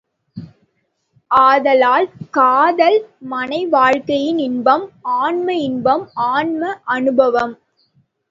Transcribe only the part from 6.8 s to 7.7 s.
அனுபவம்.